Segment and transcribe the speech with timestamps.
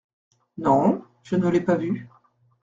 [0.57, 1.03] Non…
[1.21, 2.09] je ne l’ai pas vu…